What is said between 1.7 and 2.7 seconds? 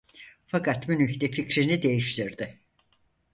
değiştirdi.